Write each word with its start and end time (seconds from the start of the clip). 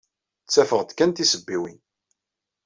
Ttafeɣ-d 0.45 0.89
kan 0.93 1.11
tisebbiwin. 1.11 1.79